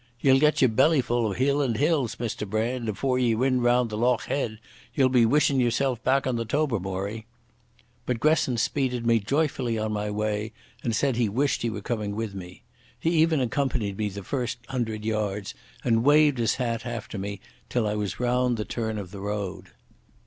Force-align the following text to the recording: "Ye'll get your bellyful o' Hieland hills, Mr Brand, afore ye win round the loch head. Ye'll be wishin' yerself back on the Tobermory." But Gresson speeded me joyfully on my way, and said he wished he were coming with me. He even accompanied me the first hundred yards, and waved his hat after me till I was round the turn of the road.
"Ye'll 0.19 0.39
get 0.39 0.63
your 0.63 0.69
bellyful 0.69 1.27
o' 1.27 1.33
Hieland 1.35 1.77
hills, 1.77 2.15
Mr 2.15 2.49
Brand, 2.49 2.89
afore 2.89 3.19
ye 3.19 3.35
win 3.35 3.61
round 3.61 3.91
the 3.91 3.97
loch 3.97 4.23
head. 4.25 4.57
Ye'll 4.95 5.09
be 5.09 5.27
wishin' 5.27 5.59
yerself 5.59 6.03
back 6.03 6.25
on 6.25 6.37
the 6.37 6.43
Tobermory." 6.43 7.27
But 8.07 8.19
Gresson 8.19 8.57
speeded 8.57 9.05
me 9.05 9.19
joyfully 9.19 9.77
on 9.77 9.91
my 9.91 10.09
way, 10.09 10.53
and 10.83 10.95
said 10.95 11.17
he 11.17 11.29
wished 11.29 11.61
he 11.61 11.69
were 11.69 11.81
coming 11.81 12.15
with 12.15 12.33
me. 12.33 12.63
He 12.99 13.11
even 13.21 13.39
accompanied 13.39 13.95
me 13.95 14.09
the 14.09 14.23
first 14.23 14.57
hundred 14.69 15.05
yards, 15.05 15.53
and 15.83 16.03
waved 16.03 16.39
his 16.39 16.55
hat 16.55 16.83
after 16.83 17.19
me 17.19 17.39
till 17.69 17.85
I 17.85 17.93
was 17.93 18.19
round 18.19 18.57
the 18.57 18.65
turn 18.65 18.97
of 18.97 19.11
the 19.11 19.19
road. 19.19 19.67